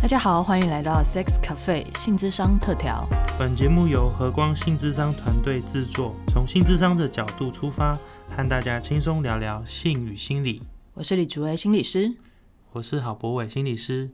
[0.00, 3.08] 大家好，欢迎来到 Sex Cafe 性智商特调。
[3.38, 7.92] 本节目由和光性智商团队制作，从性智商的角度出发，
[8.30, 10.62] 和大家轻松聊聊性与心理。
[10.94, 12.14] 我是李竹威心理师，
[12.72, 14.10] 我是郝博伟心理师，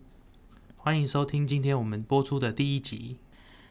[0.76, 3.18] 欢迎收听今天我们播出的第一集。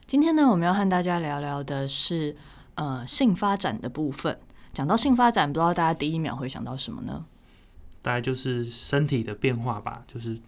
[0.06, 2.36] 今天呢，我们要和大家聊聊的是
[2.76, 4.38] 呃性发展的部分。
[4.72, 7.24] 讲到性发展，不知道大家第一秒会想到什么呢？
[8.00, 10.38] 大概就是身体的变化吧，就是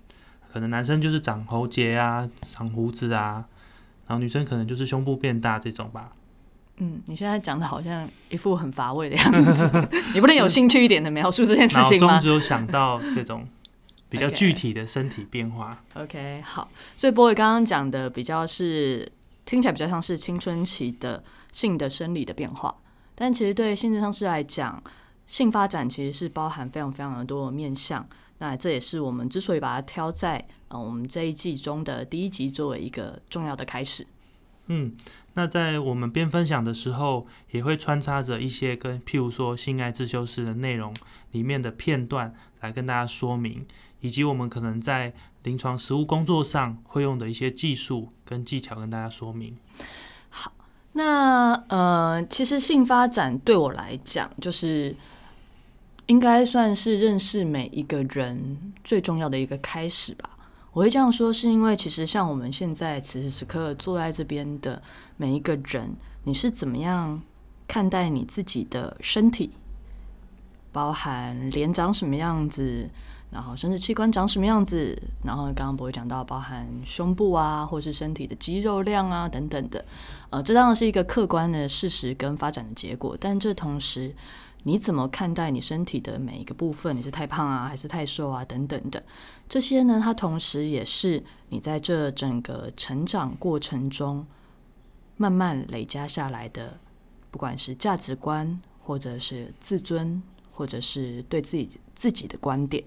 [0.54, 3.44] 可能男生就是长喉结啊、长胡子啊，
[4.06, 6.12] 然后女生可能就是胸部变大这种吧。
[6.77, 13.48] 嗯，你现在讲的好像一副很乏味的样子， 你不能有兴趣一点的描述这件事情吗脑中只有想到这种
[14.08, 15.77] 比较具体的身体变化。
[15.94, 19.10] ？OK，好，所以波伟刚刚讲的比较是
[19.44, 22.72] 听起来比较像是青春期的性的生理的变化，
[23.16, 24.80] 但其实对性智商师来讲，
[25.27, 28.06] 性发展其实是包含非常非常的多的面向。
[28.38, 34.06] 那这也是我们之所以把它挑在呃我们这一季中的第一集作为一个重要的开始。
[34.66, 34.96] 嗯，
[35.34, 40.94] 那在我们边分享的时候，也会穿插着一些跟譬如说性爱自修室的内容
[41.32, 43.66] 里面的片段来跟大家说明，
[44.00, 49.54] 以及我们可能在临床实务工作上会用的一些技术跟技巧跟大家说明。
[50.30, 50.50] 好
[50.92, 54.96] 那呃，其实性发展对我来讲，就是
[56.06, 60.30] 应该算是认识每一个人最重要的一个开始吧。
[60.72, 64.82] 我会这样说，是因为其实像我们现在此时此刻坐在这边的
[65.16, 65.94] 每一个人，
[66.25, 67.22] 你是怎么样
[67.69, 69.50] 看待你自己的身体，
[70.72, 72.91] 包含脸长什么样子，
[73.30, 79.84] 然后生殖器官长什么样子，然后刚刚不会讲到包含胸部啊，或是身体的肌肉量啊等等的。
[80.30, 84.12] 呃，这当然是一个客观的事实跟发展的结果，但这同时，
[84.64, 86.96] 你怎么看待你身体的每一个部分？
[86.96, 89.02] 你是太胖啊，还是太瘦啊，等等的
[89.48, 90.00] 这些呢？
[90.02, 94.26] 它同时也是你在这整个成长过程中
[95.16, 96.78] 慢慢累加下来的，
[97.30, 102.82] 不管是价值观，或者是自尊，或者是对自己自己的观点。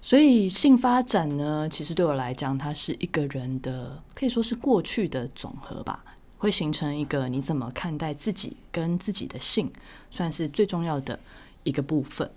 [0.00, 6.02] 所以性发展呢，其实对我来讲，它是一个人的可以说是过去的总和吧，
[6.38, 9.72] 会形成一个你怎么看待自己跟自己的性，
[10.10, 11.18] 算是最重要的
[11.64, 12.30] 一个部分。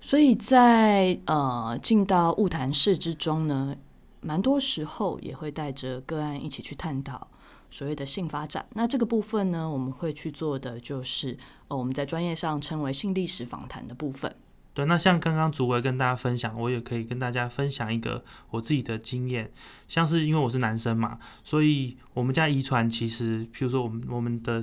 [0.00, 3.76] 所以在呃进到物谈室之中呢，
[4.20, 7.28] 蛮多时候也会带着个案一起去探讨
[7.70, 8.66] 所谓的性发展。
[8.74, 14.34] 那这个部分呢，我们会去做的就是呃我们在专业上称为性历史访谈的部分。
[14.74, 19.52] 对，那像刚刚竹维跟大家分享，我也可以跟大家分享一个我自己的经验，
[19.86, 24.62] 像是因为我是男生嘛，所以我们家遗传其实，譬如说我们我们的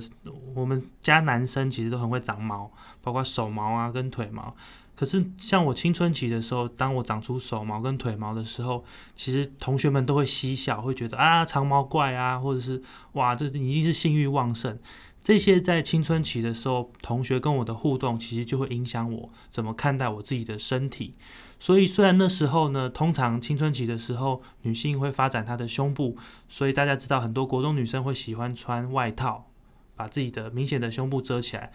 [0.54, 4.54] 我们家男生其实都很会长毛，包括手毛啊跟腿毛。
[4.96, 8.84] 可是像我青春期的时候，当我长出手毛跟腿毛的时候，
[9.14, 12.82] 其实同学们都会嬉笑，会觉得啊长毛怪啊，或者是
[13.12, 14.78] 哇这一定是性欲旺盛。
[15.22, 21.14] 这些在青春期的时候，同学跟我的互动，其实就会影响我怎么看待我自己的身体。
[21.58, 26.16] 所以虽然那时候呢，通常青春期的时候，女性会发展她的胸部，
[26.48, 29.50] 所以大家知道很多国中女生会喜欢穿外套，
[29.94, 31.70] 把自己的明显的胸部遮起来。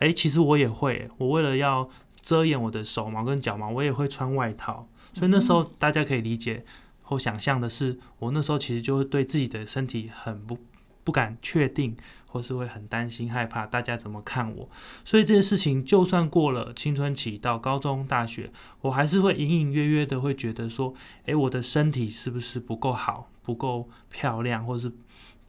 [0.00, 1.88] 诶，其实我也会，我为了要
[2.20, 4.86] 遮掩我的手毛跟脚毛，我也会穿外套。
[5.14, 6.64] 所以那时候大家可以理解
[7.02, 10.58] 或想象的是，我那时候其实就会对自己的身体很不
[11.02, 11.96] 不敢确定。
[12.32, 14.70] 或是会很担心、害怕大家怎么看我，
[15.04, 18.52] 所以这件事情就算过了青春期到高中、大学，
[18.82, 24.92] 我还是会隐隐约约的会觉得说，诶，我的身体是不是不够好、不够漂亮，或是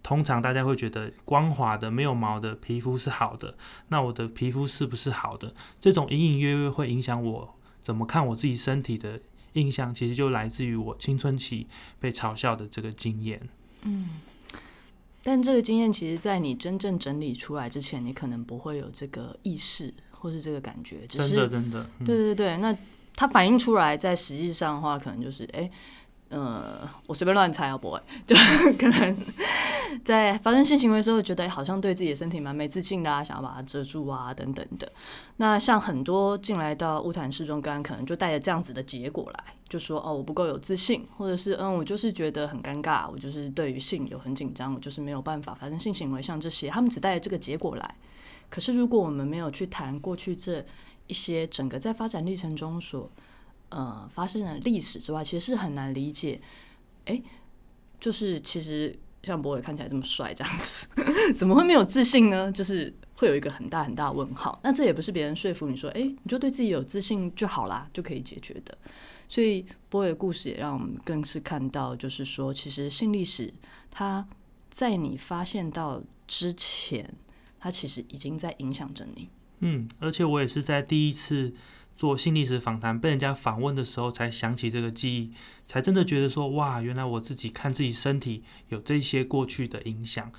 [0.02, 3.56] 通常大家会觉得光滑的、没有毛的皮肤是好的，
[3.90, 5.54] 那我的皮肤是不是好的？
[5.80, 9.22] 这种隐隐约约会影响我怎么看我自己身体的
[9.54, 11.68] 印象，其实就来自于我青春期
[12.00, 13.48] 被嘲笑的这个经验。
[13.84, 14.10] 嗯。
[15.24, 21.06] 但这个经验，其实，在你真正整理出来之前，你可能不会有这个意识，或是这个感觉。
[21.08, 22.58] 只真的，真的，嗯、对对对。
[22.58, 22.76] 那
[23.16, 25.70] 它反映出来，在实际上的话，可能就是，哎，
[26.30, 28.36] 呃，我随便乱猜啊，不会，就
[28.80, 29.18] 可能
[30.04, 34.92] 在发生性行为的时候，觉得好像对自己的身体蛮没自信的啊，想要把它遮住啊，等等的。
[35.38, 39.44] 那像很多进来到物谈室中，刚可能就带着这样子的结果来。
[39.72, 47.96] 就说哦，我不够有自信，或者是嗯，我就是觉得很尴尬，我就是对于性有很紧张，我就是没有办法发生性行为，像这些，他们只带着这个结果来。
[48.50, 50.62] 可是如果我们没有去谈过去这
[51.08, 53.10] 一些整个在发展历程中所
[53.70, 56.42] 呃发生的历史之外，其实是很难理解。
[57.06, 57.22] 哎，
[57.98, 60.86] 就是其实像博伟看起来这么帅这样子，
[61.38, 62.52] 怎么会没有自信呢？
[62.52, 64.60] 就是会有一个很大很大的问号。
[64.64, 68.78] 那这也不是别人说服你说，哎，你就对自己有自信就好啦，就可以解决的。
[69.32, 73.54] 所以波的故事也让我们更是看到，就是说，其实性历史
[73.90, 74.28] 它
[74.70, 77.16] 在你发现到之前，
[77.58, 79.30] 它其实已经在影响着你。
[79.60, 81.54] 嗯，而且我也是在第一次
[81.96, 85.32] 做性历史访谈被人家访问的时候，才想起这个记忆，
[85.66, 90.30] 才真的觉得说，哇，原来我自己看自己身体有这些过去的影响，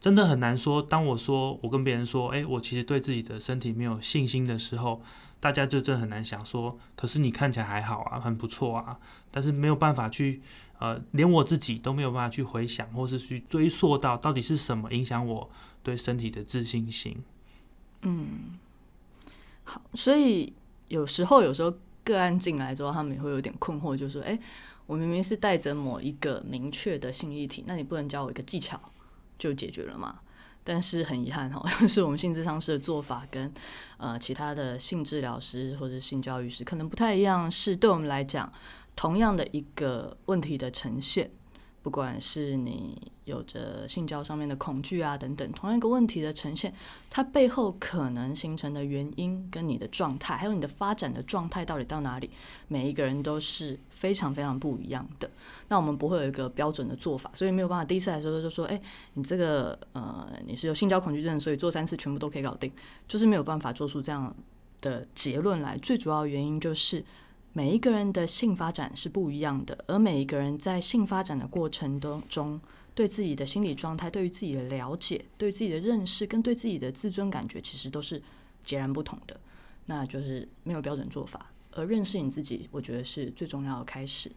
[0.00, 0.80] 真的很难说。
[0.80, 5.02] 当我说我跟别人说，哎，我其实对自己的身体没有信心的时候，
[5.40, 8.98] 大家就真的很难想说，可是你看起来还好啊，很不错啊，
[9.30, 10.40] 但是没有办法去，
[10.78, 15.50] 呃，连我自己都没有办法去回想，或是去追溯到到底是什么影响我
[15.82, 17.22] 对身体的自信心。
[18.02, 18.58] 嗯。
[19.64, 20.52] 好，所以
[20.88, 24.38] 有时候，有时候个案进来之后，他们也会有点困惑，就说：“哎，
[24.86, 28.80] 我明明是带着某一个明确的性议题，那你不能教我一个技巧
[29.38, 30.20] 就解决了吗？”
[30.70, 33.50] 但是很遗憾哈， 是我们性智商师的做法跟
[33.96, 38.52] 呃其他的性治疗师或者性教育师可能不太一样，是对我们来讲，
[38.94, 41.30] 同样的一个问题的呈现。
[41.88, 46.70] 不管是你有着性交上面的恐惧啊等等，同样一个问题的呈现，
[47.08, 52.28] 它背后可能形成的原因跟你的状态，还有你的发展的状态到底到哪里，
[52.68, 55.30] 每一个人都是非常非常不一样的。
[55.68, 58.78] 那我们不会有一个标准的做法，所以没有办法第一次来说就说，哎，
[59.14, 62.70] 你这个呃你是有性交恐惧症，所以做三次全部都可以搞定，
[63.06, 64.36] 就是没有办法做出这样
[64.82, 65.78] 的结论来。
[65.78, 67.02] 最主要原因就是。
[67.52, 72.60] 每一个人的性发展是不一样的，而每一个人在性发展的过程当中，
[72.94, 78.22] 对自己的心理状态、对于自己的了解、对自己的认识，跟对自己的自尊感觉，其实都是
[78.62, 79.38] 截然不同的。
[79.86, 84.30] 那就是没有标准做法，而认识你自己，我觉得是最重要的开始。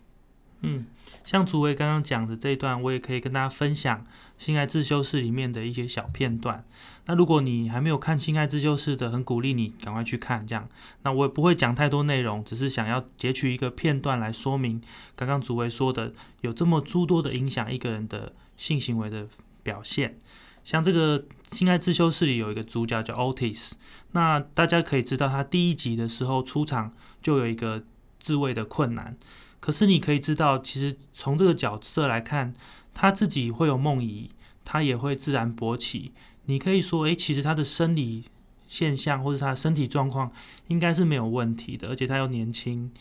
[0.61, 0.85] 嗯，
[1.23, 3.99] 像竹伟刚刚讲的这一段，我也可以跟大家分享
[4.37, 6.63] 《性爱自修室》里面的一些小片段。
[7.07, 10.45] 那如果你还没有看《性爱自修室》的，很鼓励你赶快去看。
[10.45, 10.69] 这样，
[11.01, 14.79] 那我也不会讲太多内容，只是想要截取一个片段来说明
[15.15, 19.27] 刚刚竹伟说的，有这么诸多的影响一个人的性行为的
[19.63, 20.19] 表现。
[20.63, 21.19] 像这个
[21.51, 23.71] 《性爱自修室》里有一个主角叫 Otis，
[24.11, 27.83] 那大家可以知道，他第一集的时候出场就有一个
[28.19, 29.17] 自慰的困难。
[29.61, 32.53] 可是你可以知道，其实从这个角色来看，
[32.93, 34.31] 他自己会有梦遗，
[34.65, 36.11] 他也会自然勃起。
[36.45, 38.25] 你可以说，诶，其实他的生理
[38.67, 40.31] 现象或者他的身体状况
[40.67, 42.91] 应该是没有问题的，而且他又年轻。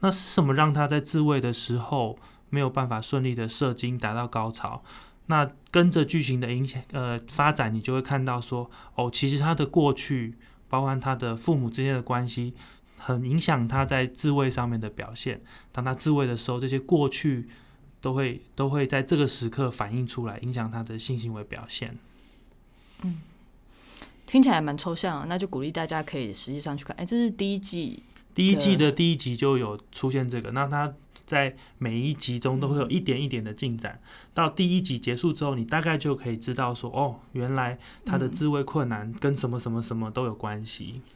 [0.00, 2.18] 那是什么让他在自慰的时候
[2.50, 4.82] 没有办法顺利的射精达到高潮？
[5.26, 10.34] 那跟着剧情的影响呃发展，你就会看到说，哦，其实他的过去，
[10.68, 12.52] 包含他的父母之间的关系。
[12.96, 15.40] 很影响他在自慰上面的表现。
[15.72, 17.48] 当他自慰的时候，这些过去
[18.00, 21.96] 都会都会在这个时刻反映出来，影响他的性行为表现。
[23.02, 23.20] 嗯，
[24.26, 26.96] 听起来蛮抽象，那就鼓励大家可以实际上去看。
[26.96, 28.02] 哎，这是第一季，
[28.34, 30.52] 第一季的第一集就有出现这个。
[30.52, 30.94] 那他
[31.26, 34.00] 在每一集中都会有一点一点的进展。
[34.32, 40.96] 到第一集结束之后，你大概就可以知道说，哦，原来他的自慰困难跟什么什么什么都有关系。
[40.96, 41.13] 嗯，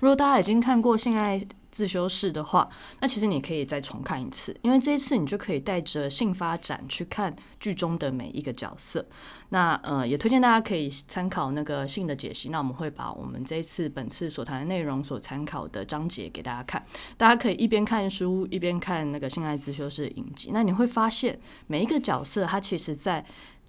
[0.00, 2.68] 如果大家已经看过《性爱自修室》的话，
[3.00, 9.04] 那其实你可以再重看一次，因为这一次你就可以带着性发展去看剧中的每一个角色。
[9.50, 12.48] 那呃，也推荐大家可以参考那个性的解析。
[12.48, 16.84] 那我们会把我们这一次本次所谈的内容所参考的章节给大家看，
[17.16, 20.50] 大家可以一边看书一边看那个《性爱自修室》影集。
[20.52, 23.24] 那你会发现每一个角色，他其实在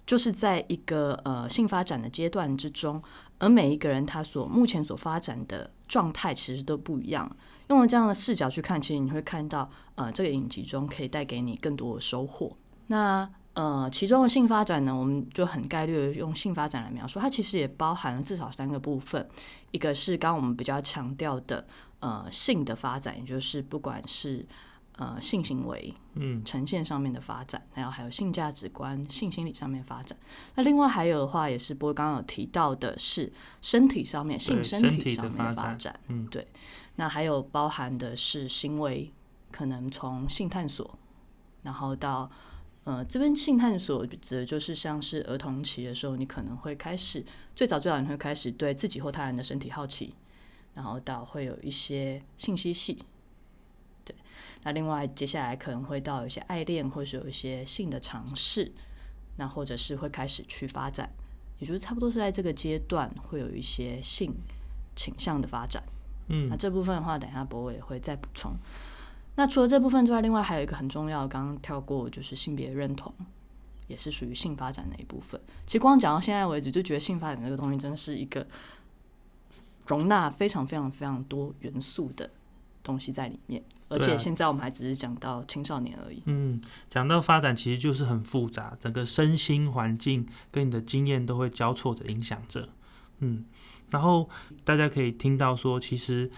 [0.06, 3.02] 就是在一个呃性发展的阶段之中。
[3.38, 7.28] 而每一个人他所目前所发展的状态其实都不一样。
[7.68, 12.56] 用了这样的视角去看，其实你会看到，呃，这个影集中可以带给你更多的收获。
[12.86, 19.28] 那呃，其中的性发展呢，我们就很概率用性发展来描述，它其实也包含了至少三个部分。
[19.72, 21.66] 一个是刚刚我们比较强调的，
[21.98, 24.46] 呃，性的发展，也就是不管是。
[24.98, 30.16] 呃，性行为，嗯，呈现上面的发展，然后还有性价值观、性心理上面发展。
[30.54, 33.32] 那另外还有的话，也是波刚刚有提到的是
[33.62, 36.46] 身体上面性身体上面的发展，嗯，对。
[36.96, 39.10] 那还有包含的是行为，
[39.50, 40.98] 可能从性探索，
[41.62, 42.30] 然后到
[42.84, 47.24] 呃这边性探索指的就是像是儿童期的时候，你可能会开始
[47.56, 50.14] 最早最早你会开始对自己或他人的身体好奇，
[50.74, 52.98] 然后到会有一些性嬉戏。
[54.64, 58.70] 那另外，接下来可能会到有些爱恋，或是有一些性的尝试，
[59.36, 61.10] 那或者是会开始去发展，
[61.58, 64.32] 也就是差不多是在这个阶段会有一些性
[64.94, 65.82] 倾向的发展。
[66.28, 68.52] 嗯，那这部分的话，等一下博伟会再补充。
[69.34, 73.12] 那除了这部分之外，另外还有一个很重要，刚刚跳过就是性别认同，
[73.88, 75.40] 也是属于性发展的一部分。
[75.66, 78.46] 其实光讲到现在为止，就觉得性发展这个东西真的是一个
[79.86, 82.30] 容纳非常非常非常多元素的
[82.82, 86.22] 东西在里面，而且现在我们还只是讲到青少年而已。
[86.26, 92.68] 嗯，讲到发展，其实就是很复杂，整个身心环境跟你的经验都会交错着影响着。
[93.20, 93.44] 嗯，
[93.90, 94.28] 然后
[94.64, 96.30] 大家可以听到说，其实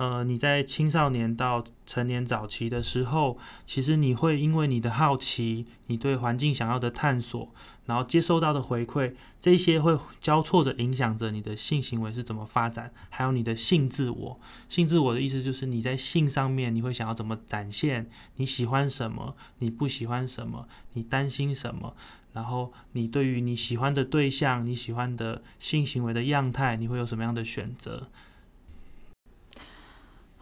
[0.00, 7.52] 呃你在青少年到成年早期的时候，其实你会因为你的好奇，你对环境想要的探索，
[7.84, 14.40] 然后接收到的回馈，这些会交错着影响着你的性行为是怎么发展，还有你的性自我。
[14.70, 21.94] 性自我的意思就是你在性上面你会想要怎么展现，你喜欢什么，你不喜欢什么，你担心什么，
[22.32, 28.08] 然后你对于你喜欢的对象、你喜欢的性行为的样态，你会有什么样的选择？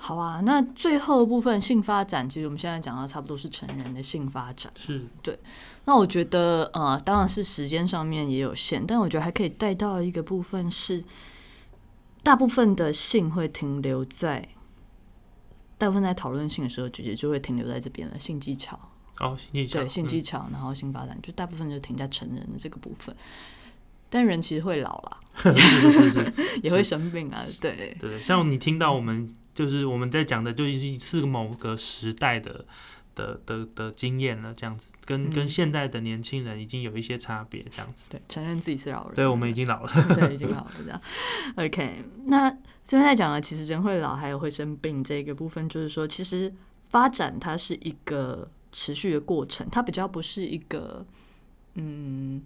[0.08, 4.72] 好啊，那最后部分性发展，其实我们现在讲到差不多是成人的性发展。
[4.74, 5.04] 是。
[5.22, 5.38] 对，
[5.84, 11.04] 那我觉得，呃，当然是时间上面也有限，但我觉得还可以带到一个部分是，
[12.22, 14.48] 大部分的性会停留在，
[15.76, 18.80] 大部分在讨论性的时候，姐姐就会停留在这边了，性技巧，
[19.20, 23.14] 哦，性技巧，对，性技巧，然后性发展，就大部分就停在成人的这个部分。
[24.08, 26.32] 但人其实会老啦，嗯是是是是，
[26.64, 32.64] 也会生病啊，对，对，像你听到我们就是我们在讲的，就是某个时代的
[33.16, 38.04] 的的的经验了，这样子，跟跟嗯现在的年轻人已经有一些差别，这样子。
[38.08, 39.90] 对，承认自己是老人，对，我们已经老了。
[40.14, 41.02] 对，已经老了这样。
[41.56, 42.48] OK，那
[42.86, 46.54] 这边在讲的，其实人会老，还有会生病这个部分，就是说，其实
[46.88, 51.04] 发展它是一个持续的过程，它比较不是一个，
[51.74, 52.40] 嗯，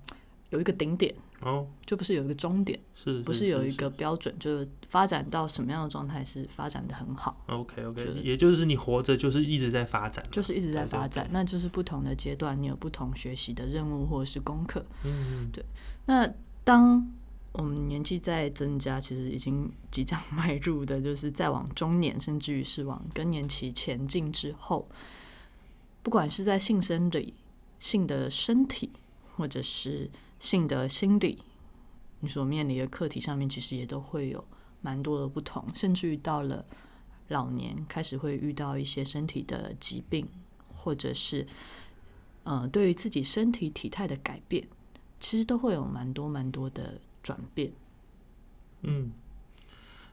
[0.49, 14.85] 有一个顶点，哦，就不是有一个终点，是，不是有一个标准，就是发展到什么样的状态是发展的很好，OK OK，就是也就是你活着就是一直在发展，就是一直在发展，那就是不同的阶段，你有不同学习的任务或者是功课。
[15.05, 15.65] 嗯，对。
[16.07, 16.29] 那
[16.65, 17.05] 当
[17.53, 24.89] 我们年纪在增加，其实已经即将迈入的，就是再往中年，甚至于是往更年期前进之后，
[26.03, 27.35] 不管是在性生理、
[27.79, 28.91] 性的身体，
[29.37, 30.09] 或者是
[30.43, 31.39] 性的心理，
[32.21, 34.45] 你所面临的课题上面，其实也都会有
[34.83, 36.63] 蛮多的不同，甚至于到了
[37.29, 40.29] 老年，开始会遇到一些身体的疾病，
[40.75, 41.47] 或者是
[42.43, 44.69] 呃，对于自己身体体态的改变。
[45.21, 47.71] 其实都会有蛮多蛮多的转变。
[48.81, 49.13] 嗯，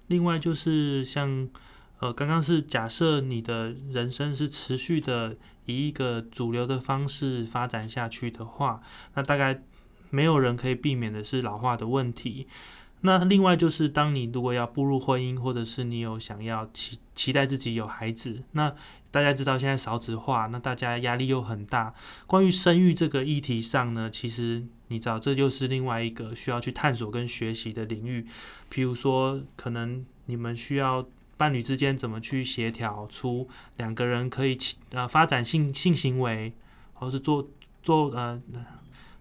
[0.05, 1.49] 另外就是像
[1.97, 8.83] 呃，刚刚是假设你的人生是持续的以一个主流的方式发展下去的话，
[9.15, 9.63] 那大概
[10.09, 12.47] 没有人可以避免的是老化的问题。
[13.01, 18.75] 那另外就是，当你如果要步入婚姻，或者是你有想要期期待自己有孩子，那
[19.09, 21.93] 大家知道现在少子化，那大家压力又很大。
[22.27, 28.25] 关于生育这个议题上呢，其实你知道，这就是另外一个需要去探索跟学习的领域。
[28.69, 33.47] 譬如说，可能你们需要伴侣之间怎么去协调出
[33.77, 34.57] 两个人可以
[34.91, 36.51] 呃发展性性行为，
[36.95, 37.47] 或是做
[37.81, 38.41] 做呃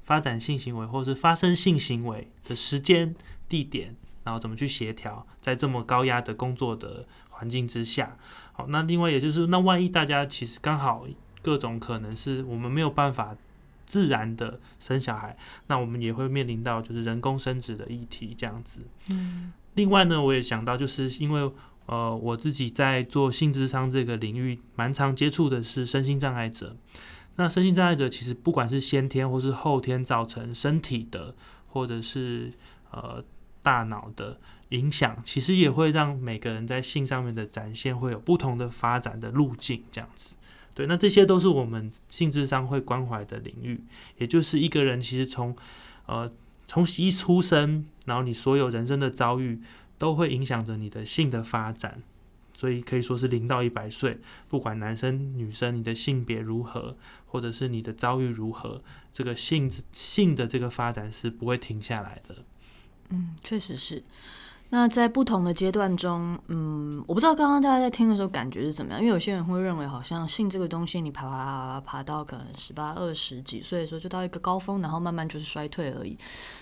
[0.08, 3.14] 发展性行为，或是发生性行为的时间、
[3.46, 8.16] 地点，然后怎么去协调，在这么高压的工作的环境之下。
[8.52, 11.06] 好，那另外也就是，那万一大家其实刚好
[11.42, 13.36] 各种可能是我们没有办法
[13.84, 15.36] 自然的生小孩，
[15.66, 18.80] 那我们也会面临到就是人工生殖的议题这样子。
[19.10, 21.52] 嗯另外呢，我也想到，就是因为
[21.84, 26.74] 呃我自己在做性智商这个领域，蛮常接触的是身心障碍者。
[27.38, 31.34] 那身心障碍者其实不管是先天或是后天造成身体的，
[31.68, 32.52] 或者是
[32.90, 33.24] 呃
[33.62, 34.40] 大脑的
[34.70, 40.34] 影响，其实也会让每个人在性上面的展现会有不同的发展的路径，这样子。
[40.74, 43.84] 对，那这些都是我们性智商会关怀的领域，
[44.16, 45.56] 也就是一个人其实从
[46.06, 46.30] 呃
[46.66, 49.60] 从一出生，然后你所有人生的遭遇
[49.96, 52.02] 都会影响着你的性的发展，
[52.58, 62.44] 所以可以说是零到一百岁，不管男生女生，你的性别如何，或者是你的遭遇如何，这个性性的这个发展是不会停下来的。
[63.10, 64.02] 嗯，确实是。
[64.70, 76.18] 那在不同的阶段中，嗯，我不知道刚刚大家在听的时候感觉是怎么样，因为有些人会认为好像性这个东西，你爬爬爬爬到可能十八、二十几岁的时候就到一个高峰，然后慢慢就是衰退而已。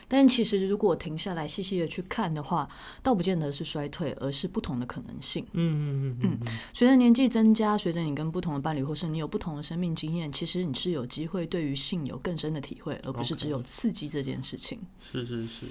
[0.06, 2.68] 但其实如果停下来细细的去看的话，
[3.02, 5.44] 倒不见得是衰退，而是不同的可能性。
[5.54, 14.80] 嗯嗯嗯嗯，随着年纪增加，随着你跟不同的伴侣，或是你有不同的生命经验，其实你是有机会对于性有更深的体会，而不是只有刺激这件事情。
[15.00, 15.66] 是是是。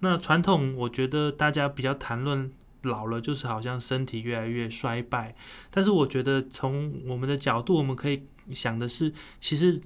[0.00, 2.50] 那传统我觉得大家比较谈论
[2.82, 5.34] 老了，就是好像身体越来越衰败，
[5.70, 8.22] 但是我觉得从我们的角度，我们可以
[8.52, 9.80] 想的是，其实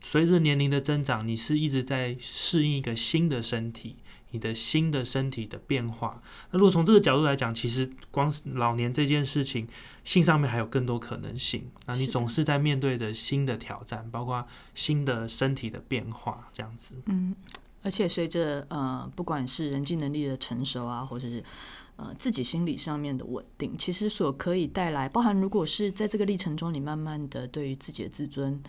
[0.00, 3.96] 随着年龄的增长，你是一直在适应一个新的身体，
[4.30, 6.22] 你的新的身体的变化。
[6.50, 9.66] 那如果从这个角度来讲，其实光是老年这件事情，
[10.04, 11.66] 性上面还有更多可能性。
[11.86, 16.94] 那你总是在面对着新的挑战，包括新的身体的变化，这样子。
[17.06, 17.34] 嗯，
[17.82, 21.42] 而且随着呃，不管是人际能力的成熟啊，或者是
[21.96, 28.60] 呃自己心理上面的稳定，其实所可以带来，包含如果是在这个历程中，你慢慢的对于自己的自尊、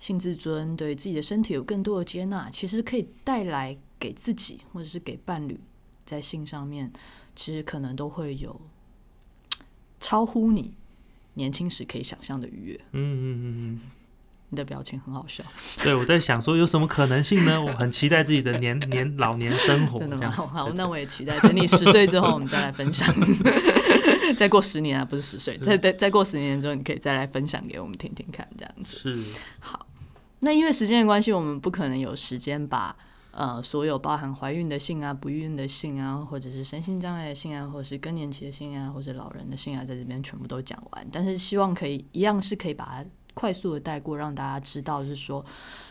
[0.00, 5.60] 性自尊，对自己的身体有更多的接纳，其实可以带来给自己或者是给伴侣，
[6.06, 6.90] 在性上面，
[7.34, 8.58] 其实可能都会有
[10.00, 10.72] 超乎你
[11.34, 12.80] 年轻时可以想象的愉悦。
[12.92, 13.80] 嗯嗯嗯嗯。
[14.50, 15.42] 你的表情很好笑，
[15.82, 17.60] 对，我在想说有什么可能性呢？
[17.60, 20.30] 我很期待自己的年 年老年生活，真的吗？
[20.30, 23.12] 好那我也期待，等你十岁之后，我们再来分享。
[24.36, 28.96] 再过十年啊，不是十岁，再再再过十年之后，你可以再来分享给我们听听看，这样子。
[28.96, 29.24] 是
[29.60, 29.86] 好，
[30.40, 32.94] 那因为时间的关系，我们不可能有时间把
[33.30, 41.06] 呃所有包含怀孕的性啊、不孕的性啊，或者是身心障碍的性啊，或者是更年期的性啊，或者老人的性啊，在这边全部都讲完。
[41.12, 43.04] 但是希望可以一样是可以把它
[43.36, 45.44] 快速的带过，让大家知道，就是说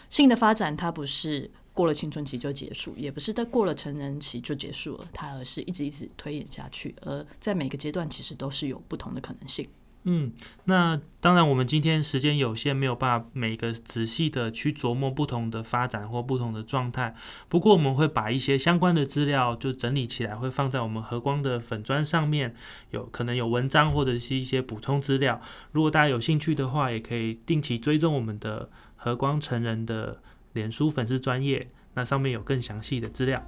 [0.10, 1.50] 性的发展它不是。
[1.76, 9.68] 过了青春期就结束，也不是在过了成人期就结束了，它而是一直一直推演下去，而在每个阶段其实都是有不同的可能性。
[10.08, 10.32] 嗯，
[10.66, 17.16] 那当然，我们今天时间有限，没有办法每个仔细的去琢磨不同的发展或不同的状态。
[17.50, 22.54] 不过，我们会把一些相关的资料就整理起来，会放在我们和光的粉砖上面，
[22.92, 25.42] 有可能有文章或者是一些补充资料。
[25.72, 30.22] 如果大家有兴趣的话，也可以定期追踪我们的和光成人的
[30.54, 33.44] 脸书粉丝专业，那上面有更详细的资料。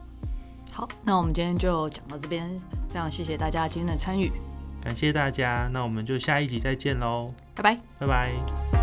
[0.72, 2.50] 好，那我们今天就讲到这边，
[2.90, 4.32] 非常谢谢大家今天的参与，
[4.88, 7.78] 感谢大家，那我们就下一集再见喽，拜拜。
[8.00, 8.77] 拜拜。